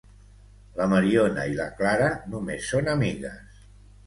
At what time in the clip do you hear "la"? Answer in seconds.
0.79-0.87, 1.59-1.67